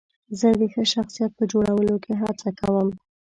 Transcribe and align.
زه 0.39 0.47
د 0.59 0.61
ښه 0.73 0.83
شخصیت 0.93 1.31
په 1.37 1.43
جوړولو 1.51 1.95
کې 2.03 2.13
هڅه 2.21 2.49
کوم. 2.59 2.87